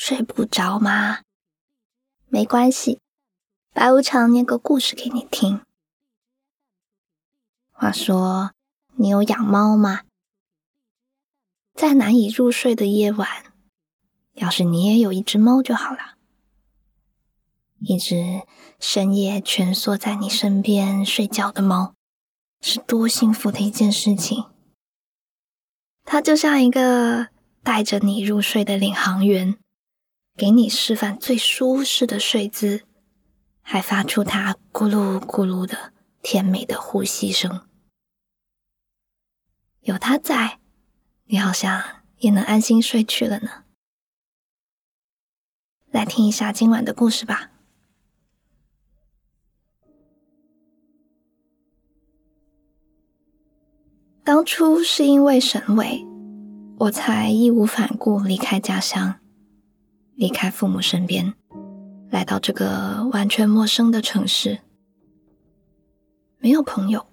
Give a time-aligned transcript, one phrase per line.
[0.00, 1.22] 睡不着吗？
[2.28, 3.00] 没关系，
[3.74, 5.60] 白无常念个故事给你听。
[7.72, 8.52] 话说，
[8.94, 10.02] 你有养猫吗？
[11.74, 13.52] 在难以入睡的夜晚，
[14.34, 16.14] 要是你也有一只猫就好了。
[17.80, 18.42] 一只
[18.78, 21.94] 深夜蜷缩在你身边睡觉的猫，
[22.60, 24.44] 是多幸福的一件事情。
[26.04, 27.30] 它就像一个
[27.64, 29.58] 带着你入睡的领航员。
[30.38, 32.84] 给你示范最舒适的睡姿，
[33.60, 35.92] 还发出它咕噜咕噜的
[36.22, 37.66] 甜美的呼吸声。
[39.80, 40.60] 有它在，
[41.24, 43.64] 你好像也能安心睡去了呢。
[45.90, 47.50] 来听一下今晚的故事吧。
[54.22, 56.06] 当初是因为沈伟，
[56.78, 59.18] 我才义无反顾离开家乡。
[60.18, 61.32] 离开父母身边，
[62.10, 64.58] 来到这个完全陌生的城市，
[66.38, 67.06] 没有朋友，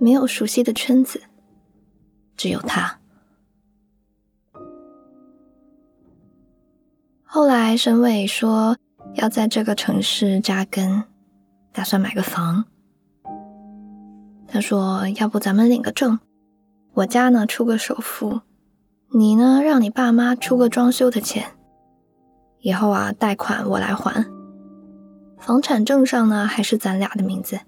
[0.00, 1.22] 没有熟悉的圈子，
[2.36, 2.98] 只有他。
[7.22, 8.76] 后来沈伟说
[9.14, 11.04] 要在这个城市扎根，
[11.72, 12.64] 打算买个房。
[14.48, 16.18] 他说：“要不咱们领个证，
[16.94, 18.40] 我家呢出个首付，
[19.12, 21.52] 你呢让你爸妈出个装修的钱。”
[22.66, 24.26] 以后啊，贷款我来还。
[25.38, 27.60] 房产证上呢，还是咱俩的名字。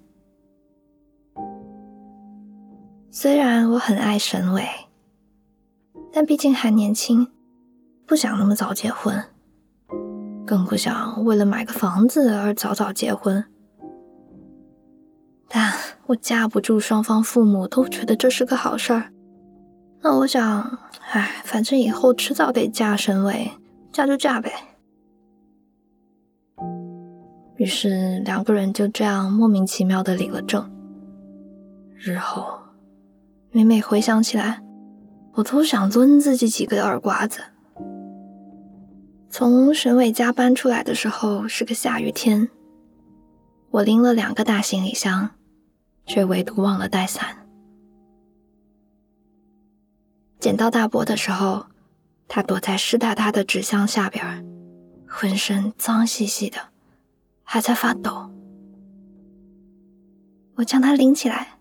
[3.09, 4.67] 虽然我很爱沈伟，
[6.13, 7.29] 但毕竟还年轻，
[8.07, 9.23] 不想那么早结婚，
[10.45, 13.45] 更不想为了买个房子而早早结婚。
[15.47, 15.73] 但
[16.07, 19.13] 我架不住双方父母都觉得这是个好事儿。
[20.01, 20.77] 那我想，
[21.13, 23.53] 哎，反正以后迟早得嫁沈伟，
[23.93, 24.53] 嫁就嫁呗。
[27.59, 30.71] 于是两个人就这样莫名其妙的领了证。
[31.97, 32.59] 日后
[33.51, 34.63] 每每回想起来，
[35.35, 37.41] 我都想抡自己几个耳刮子。
[39.29, 42.49] 从沈伟家搬出来的时候是个下雨天，
[43.71, 45.31] 我拎了两个大行李箱，
[46.07, 47.45] 却唯独忘了带伞。
[50.39, 51.67] 捡到大伯的时候，
[52.29, 54.47] 他躲在湿哒哒的纸箱下边，
[55.09, 56.59] 浑身脏兮兮的。
[57.51, 58.31] 还在发抖，
[60.57, 61.59] 我将它拎起来，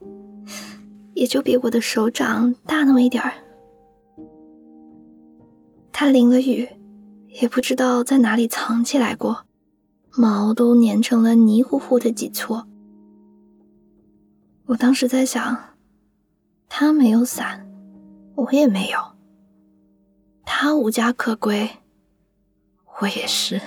[1.14, 3.32] 也就比我的手掌大那么一点儿。
[5.94, 6.68] 它淋了雨，
[7.42, 9.46] 也不知道在哪里藏起来过，
[10.12, 12.68] 毛都粘成了泥糊糊的几撮。
[14.66, 15.58] 我当时在想，
[16.68, 17.66] 他没有伞，
[18.36, 19.00] 我也没有，
[20.44, 21.70] 他无家可归，
[23.00, 23.62] 我也是。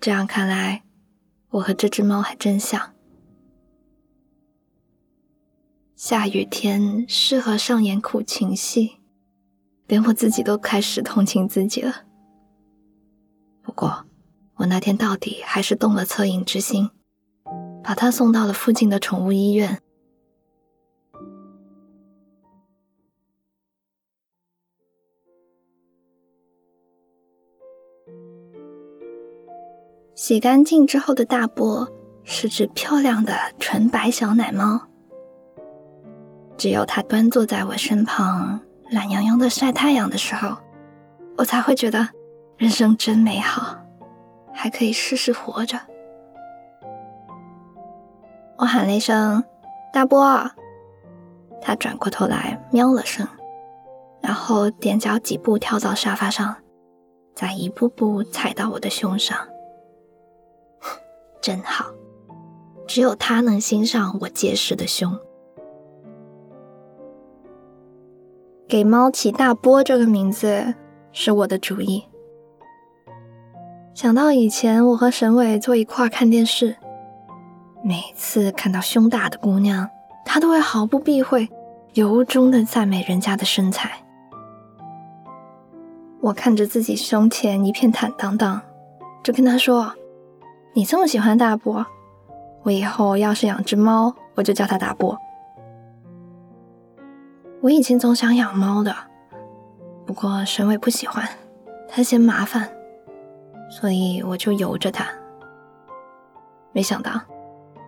[0.00, 0.82] 这样看来，
[1.50, 2.94] 我和这只猫还真像。
[5.94, 8.96] 下雨天适合上演苦情戏，
[9.86, 12.06] 连我自己都开始同情自己了。
[13.60, 14.06] 不过，
[14.54, 16.88] 我那天到底还是动了恻隐之心，
[17.84, 19.82] 把它送到了附近的宠物医院。
[30.20, 31.88] 洗干净之后的大波
[32.24, 34.78] 是只漂亮的纯白小奶猫。
[36.58, 38.60] 只有它端坐在我身旁，
[38.90, 40.58] 懒洋洋的晒太阳的时候，
[41.38, 42.06] 我才会觉得
[42.58, 43.78] 人生真美好，
[44.52, 45.80] 还可以试试活着。
[48.58, 49.42] 我喊了一声
[49.90, 50.50] “大波”，
[51.62, 53.26] 它转过头来喵了声，
[54.20, 56.56] 然后踮脚几步跳到沙发上，
[57.34, 59.34] 再一步步踩到我的胸上。
[61.40, 61.86] 真好，
[62.86, 65.18] 只有他能欣赏我结实的胸。
[68.68, 70.74] 给猫起大波这个名字
[71.12, 72.04] 是我的主意。
[73.94, 76.76] 想到以前我和沈伟坐一块看电视，
[77.82, 79.88] 每次看到胸大的姑娘，
[80.24, 81.48] 他都会毫不避讳，
[81.94, 84.04] 由衷的赞美人家的身材。
[86.20, 88.60] 我看着自己胸前一片坦荡荡，
[89.22, 89.92] 就跟他说。
[90.72, 91.84] 你这么喜欢大波，
[92.62, 95.18] 我以后要是养只猫，我就叫它大波。
[97.60, 98.94] 我以前总想养猫的，
[100.06, 101.28] 不过沈伟不喜欢，
[101.88, 102.70] 他嫌麻烦，
[103.68, 105.06] 所以我就由着他。
[106.72, 107.20] 没想到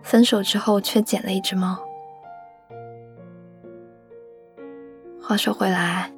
[0.03, 1.77] 分手之后却捡了一只猫。
[5.21, 6.11] 话说回来，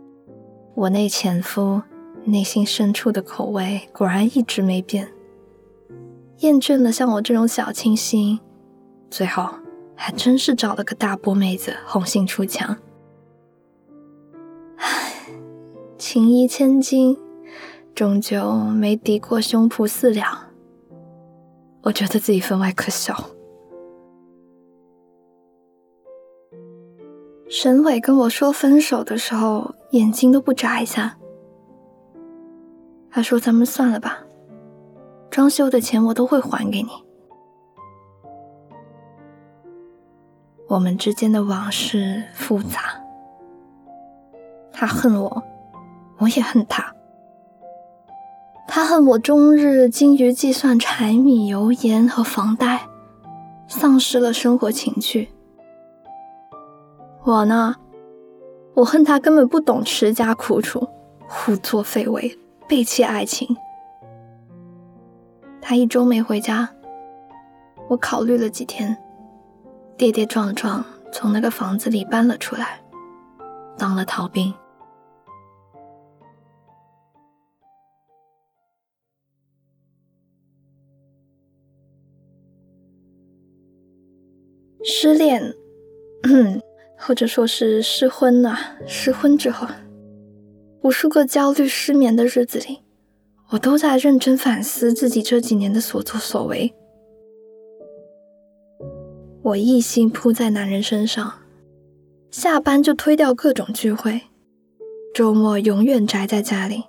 [0.74, 1.82] 我那前夫
[2.24, 5.08] 内心深处的口味果然一直没变。
[6.40, 8.40] 厌倦了像我这种小清新，
[9.10, 9.50] 最后
[9.96, 12.78] 还真是找了个大波妹子红杏出墙。
[14.78, 15.14] 唉，
[15.98, 17.18] 情谊千金，
[17.94, 20.38] 终究没敌过胸脯四两。
[21.84, 23.16] 我觉得自己分外可笑。
[27.48, 31.18] 沈伟跟我说分手的时候，眼睛都不眨一下。
[33.10, 34.25] 他说：“咱们算了吧，
[35.36, 36.92] 装修的钱我都会还给你。”
[40.70, 43.04] 我们之间的往事复杂，
[44.72, 45.44] 他恨我，
[46.20, 46.96] 我也恨他。
[48.66, 52.88] 他恨我终日精于计算柴米油盐和房贷，
[53.68, 55.34] 丧失了生活情趣。
[57.26, 57.76] 我呢，
[58.74, 60.88] 我恨他根本不懂持家苦楚，
[61.28, 62.40] 胡作非为。
[62.70, 63.58] 背弃爱情，
[65.68, 66.70] 他一周没回家。
[67.90, 68.96] 我考虑了几天，
[69.98, 72.80] 跌跌撞撞从那个房子里搬了出来，
[73.76, 74.54] 当了逃兵。
[84.84, 85.52] 失恋，
[86.96, 89.68] 或者说是失婚呐，失婚之后。
[90.84, 92.85] 无数个焦虑失眠的日子里，
[93.52, 96.74] 我都在认真反思自己这几年的所作所为。
[99.44, 101.34] 我一心扑在男人身上，
[102.32, 104.22] 下班就推掉各种聚会，
[105.14, 106.84] 周末永远宅在家里，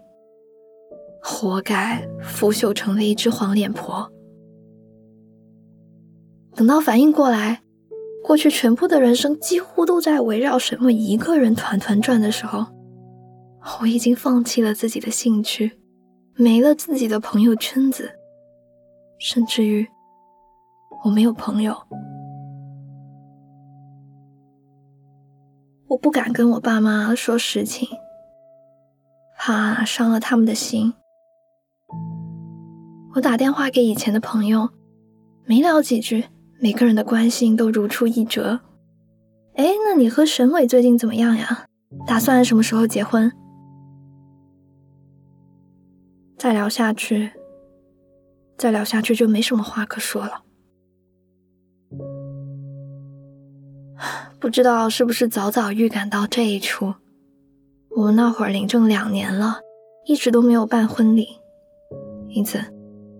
[1.22, 4.10] 活该腐朽成了一只黄脸婆。
[6.54, 7.62] 等到反应过来，
[8.24, 12.66] 过去全部的人生几乎都在围绕沈伟一个人团团转的时候。
[13.80, 15.72] 我已经放弃了自己的兴趣，
[16.38, 18.10] 没了自己的朋友圈子，
[19.18, 19.88] 甚至于
[21.02, 21.74] 我没有朋友。
[25.88, 27.88] 我不敢跟我爸妈说实情，
[29.38, 30.92] 怕伤了他们的心。
[33.14, 34.68] 我打电话给以前的朋友，
[35.46, 36.26] 没聊几句，
[36.60, 38.60] 每个人的关心都如出一辙。
[39.54, 41.64] 哎，那你和沈伟最近怎么样呀？
[42.06, 43.32] 打算什么时候结婚？
[46.38, 47.32] 再聊下去，
[48.58, 50.42] 再聊下去就没什么话可说了。
[54.38, 56.94] 不知道是不是早早预感到这一出，
[57.90, 59.60] 我们那会儿领证两年了，
[60.04, 61.26] 一直都没有办婚礼，
[62.28, 62.60] 因此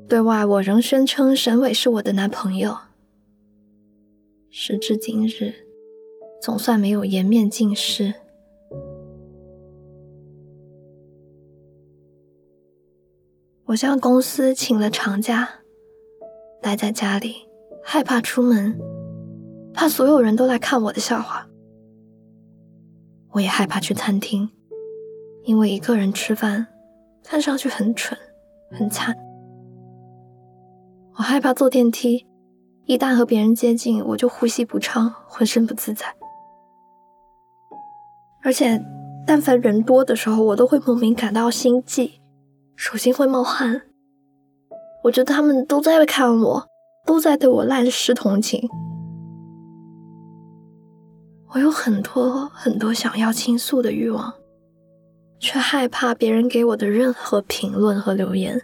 [0.07, 2.77] 对外我仍宣称沈伟是我的男朋友。
[4.51, 5.55] 时至今日，
[6.43, 8.13] 总算没有颜面尽失。
[13.67, 15.49] 我向公司请了长假，
[16.63, 17.49] 待在家里，
[17.83, 18.79] 害怕出门，
[19.75, 21.49] 怕所有人都来看我的笑话。
[23.33, 24.49] 我也害怕去餐厅，
[25.43, 26.65] 因为一个人吃饭
[27.25, 28.17] 看上去很蠢，
[28.71, 29.17] 很惨。
[31.17, 32.25] 我害怕坐电梯，
[32.85, 36.07] 一旦和别人接近，我就呼吸不畅，浑身不自在。
[38.45, 38.81] 而且，
[39.27, 42.21] 但凡人多的时候，我都会莫名感到心悸。
[42.77, 43.83] 手心会冒汗，
[45.03, 46.69] 我觉得他们都在看我，
[47.07, 48.69] 都在对我滥施同情。
[51.55, 54.35] 我有很多很多想要倾诉的欲望，
[55.39, 58.61] 却害怕别人给我的任何评论和留言。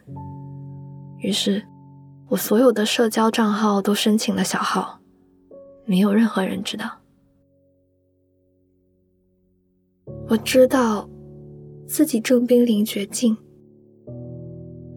[1.19, 1.65] 于是，
[2.29, 5.01] 我所有的社交账号都申请了小号，
[5.87, 6.99] 没有任何人知道。
[10.29, 11.09] 我知道
[11.87, 13.37] 自己正濒临绝境。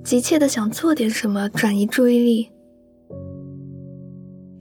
[0.05, 2.51] 急切的想做点什么转移注意力，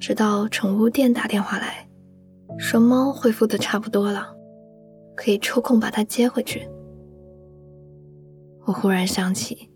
[0.01, 1.87] 直到宠物店打电话来
[2.59, 4.35] 说猫恢复的差不多了，
[5.15, 6.67] 可以抽空把它接回去。
[8.65, 9.71] 我忽然想起，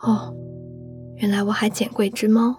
[0.00, 0.34] 哦，
[1.18, 2.56] 原来我还捡过一只猫。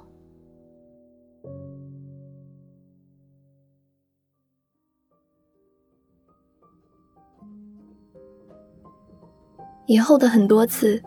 [9.87, 11.03] 以后的很多次。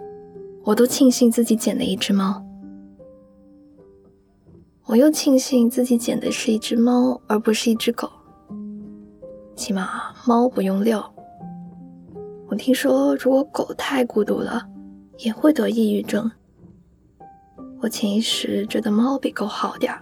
[0.64, 2.40] 我都庆幸自己捡了一只猫，
[4.86, 8.08] 我又庆幸自己捡的是一只猫，而不是一只狗。
[9.56, 11.02] 起码猫不用遛。
[12.48, 14.68] 我听说，如果狗太孤独了，
[15.18, 16.30] 也会得抑郁症。
[17.80, 20.00] 我潜意识觉得猫比狗好点儿，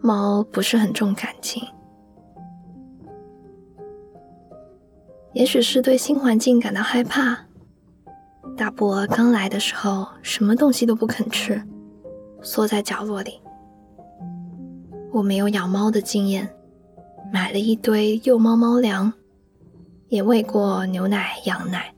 [0.00, 1.62] 猫不是很重感情。
[5.34, 7.46] 也许是对新环境感到害怕。
[8.56, 11.62] 大波刚来的时候，什么东西都不肯吃，
[12.42, 13.40] 缩在角落里。
[15.10, 16.48] 我没有养猫的经验，
[17.32, 19.12] 买了一堆幼猫猫粮，
[20.08, 21.92] 也喂过牛奶、羊奶。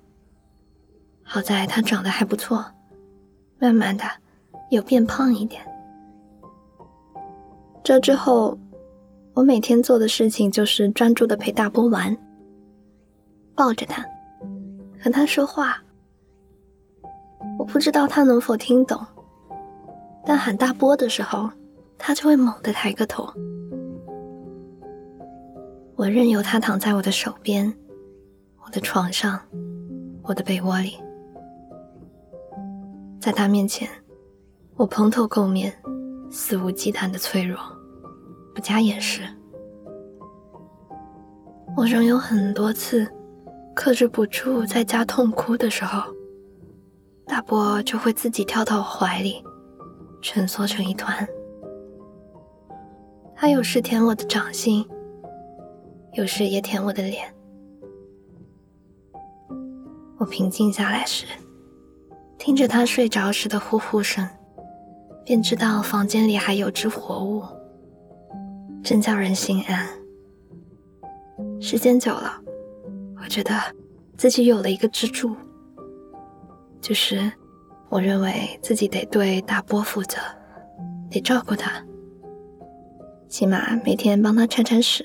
[1.22, 2.64] 好在它长得还不错，
[3.58, 4.04] 慢慢的
[4.70, 5.62] 有变胖一点。
[7.82, 8.58] 这之后，
[9.32, 12.16] 我每天做的事情就是专注的陪大波玩，
[13.54, 14.04] 抱着他，
[15.02, 15.83] 和他说话。
[17.58, 19.00] 我不知道他能否听懂，
[20.24, 21.50] 但喊大波的时候。
[21.96, 23.26] 他就会猛地抬个头，
[25.96, 27.72] 我任由他躺在我的手边，
[28.62, 29.40] 我的床上，
[30.22, 30.98] 我的被窝里，
[33.20, 33.88] 在他面前，
[34.76, 35.72] 我蓬头垢面，
[36.30, 37.58] 肆无忌惮的脆弱，
[38.54, 39.22] 不加掩饰。
[41.74, 43.08] 我仍有很多次
[43.72, 46.02] 克制不住在家痛哭的时候，
[47.26, 49.42] 大伯就会自己跳到我怀里，
[50.22, 51.26] 蜷缩成一团。
[53.34, 54.86] 他有时舔我的掌心，
[56.12, 57.34] 有时也舔我的脸。
[60.18, 61.26] 我平静下来时，
[62.38, 64.26] 听着他睡着时的呼呼声，
[65.24, 67.42] 便知道房间里还有只活物，
[68.82, 69.88] 真叫人心安。
[71.60, 72.40] 时间久了，
[73.20, 73.54] 我觉得
[74.16, 75.34] 自己有了一个支柱，
[76.84, 77.32] 就是
[77.88, 80.18] 我认为自己得对大波负责，
[81.10, 81.82] 得照顾他。
[83.26, 85.02] 起码每天帮他铲铲屎。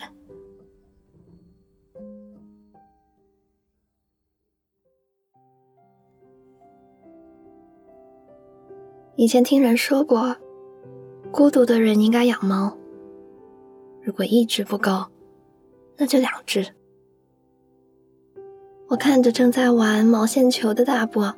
[9.15, 10.35] 以前听人说过，
[11.31, 12.77] 孤独的人应该养猫。
[14.03, 15.05] 如果一只不够，
[15.95, 16.75] 那就两只。
[18.89, 21.33] 我看着正在玩毛线球的大波，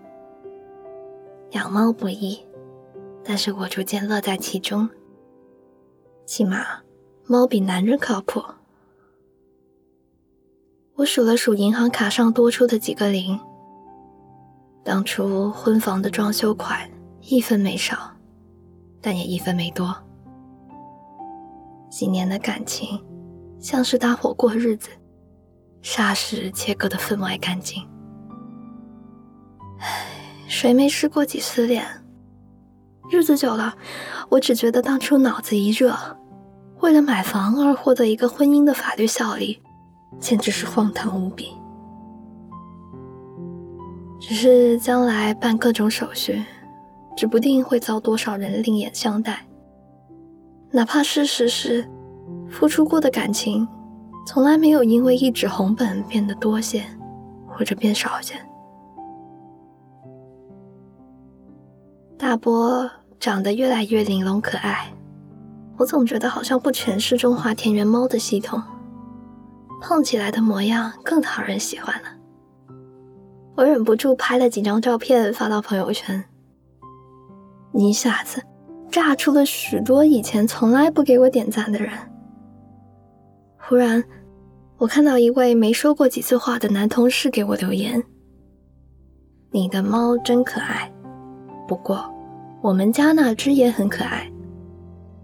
[1.52, 2.40] 养猫不易，
[3.24, 4.90] 但是我逐渐乐在其中。
[6.26, 6.66] 起码，
[7.26, 8.42] 猫比男人靠谱。
[10.96, 13.40] 我数了数银行卡上多出的几个零。
[14.84, 16.90] 当初婚房的装修款
[17.22, 18.12] 一分没少，
[19.02, 19.94] 但也一分没多。
[21.90, 23.04] 几年的感情，
[23.60, 24.90] 像是搭伙过日子，
[25.84, 27.86] 霎时切割的分外干净。
[29.80, 30.06] 唉，
[30.52, 31.82] 谁没失过几次恋？
[33.10, 33.74] 日子久了，
[34.28, 35.96] 我只觉得当初脑子一热。
[36.82, 39.62] 为了买房而获得一个婚姻的法律效力，
[40.20, 41.54] 简直是荒唐无比。
[44.20, 46.44] 只是将来办各种手续，
[47.16, 49.48] 指不定会遭多少人另眼相待。
[50.70, 51.90] 哪怕事实是，
[52.50, 53.66] 付出过的感情，
[54.28, 56.84] 从来没有因为一纸红本变得多些，
[57.48, 58.36] 或者变少些。
[62.32, 64.90] 大波长得越来越玲珑可爱。
[65.76, 68.64] 我总觉得好像不全是中华田园猫的系统，
[69.82, 72.08] 胖起来的模样更讨人喜欢了。
[73.58, 76.24] 我忍不住拍了几张照片发到朋友圈，
[77.74, 78.42] 一下子
[78.90, 81.92] 炸出了许多以前从来不给我点赞的人。
[83.58, 84.02] 忽然，
[84.78, 88.02] 我看到一位没说过几次话的男同事给我留言
[89.52, 90.90] ：“你的猫真可爱，
[91.68, 92.10] 不过
[92.62, 94.32] 我们家那只也很可爱。”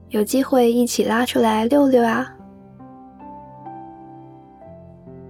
[0.10, 2.34] 有机会一起拉出来遛遛啊！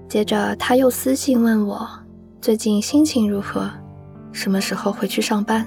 [0.07, 1.89] 接着他又私信问我
[2.39, 3.69] 最近心情如何，
[4.31, 5.65] 什么时候回去上班？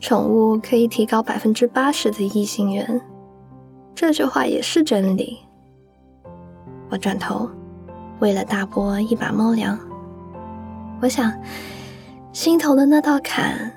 [0.00, 3.00] 宠物可以提高百分之八十的异性缘，
[3.94, 5.38] 这句话也是真理。
[6.88, 7.48] 我转头
[8.18, 9.78] 喂了大波一把猫粮，
[11.02, 11.30] 我想
[12.32, 13.76] 心头的那道坎。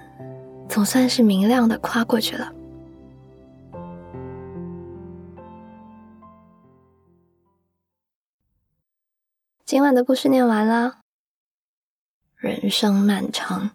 [0.70, 2.52] 总算是明亮的跨过去了。
[9.64, 11.02] 今晚的故事念完了。
[12.36, 13.72] 人生漫长，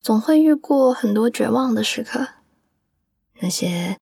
[0.00, 2.26] 总会遇过很多绝望的时刻。
[3.40, 3.96] 那些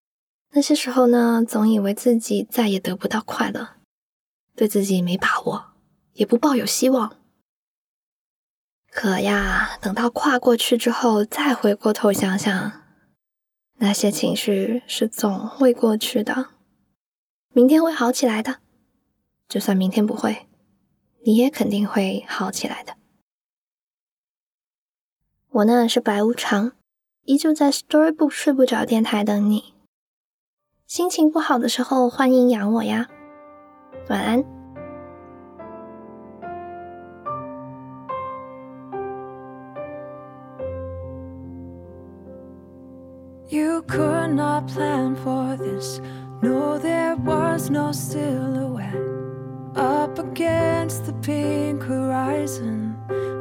[0.52, 3.74] 那些时候呢，总以为自己再也得不到快乐，
[4.56, 5.72] 对自己没把握，
[6.14, 7.16] 也不抱有希望。
[8.94, 12.84] 可呀，等到跨过去之后，再回过头想想，
[13.78, 16.50] 那些情绪是总会过去的。
[17.52, 18.60] 明天会好起来的，
[19.48, 20.46] 就算明天不会，
[21.24, 22.94] 你也肯定会好起来的。
[25.50, 26.72] 我呢是白无常，
[27.24, 29.74] 依旧在 Storybook 睡不着电台等你。
[30.86, 33.08] 心情不好的时候，欢迎养我呀。
[34.08, 34.53] 晚安。
[43.48, 46.00] You could not plan for this.
[46.42, 48.94] No, there was no silhouette
[49.76, 52.96] up against the pink horizon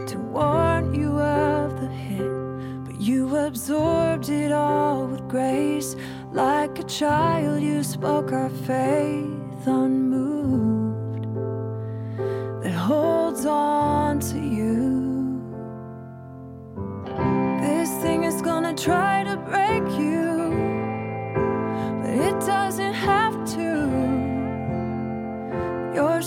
[0.07, 2.85] to warn you of the hit.
[2.85, 5.95] But you absorbed it all with grace.
[6.31, 9.92] Like a child, you spoke our faith unmoved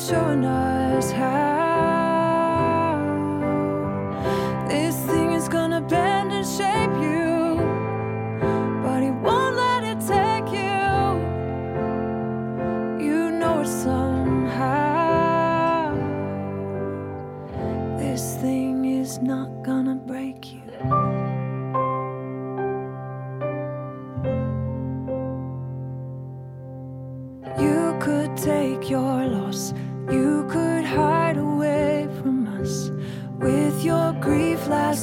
[0.08, 1.55] showing us how.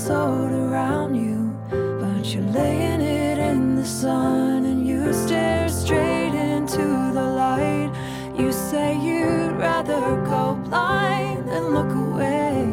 [0.08, 1.56] Grief around you.
[1.70, 6.82] But you're laying it in the sun and you stare straight into
[7.14, 7.92] the light.
[8.38, 12.66] You say you'd rather go blind than look away.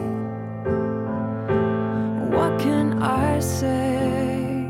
[2.37, 4.67] What can I say?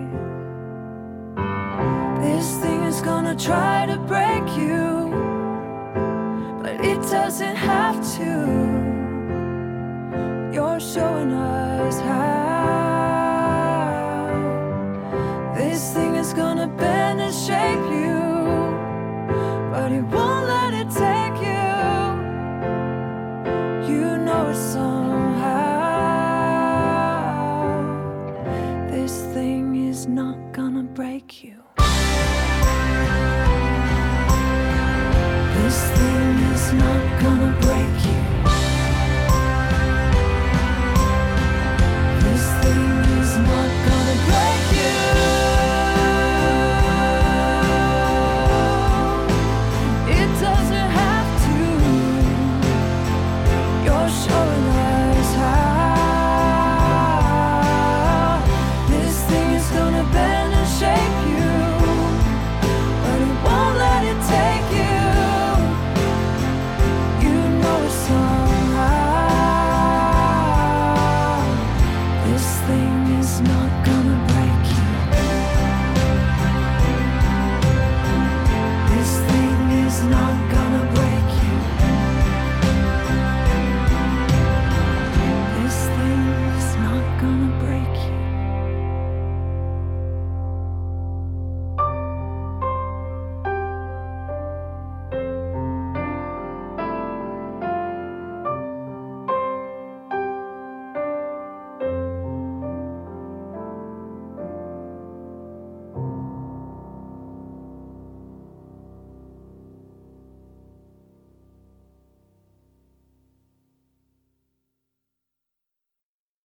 [2.21, 5.11] This thing is gonna try to break you,
[6.63, 8.70] but it doesn't have to.